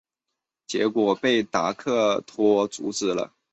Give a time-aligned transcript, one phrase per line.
[0.65, 3.31] 结果被达克托阻止了。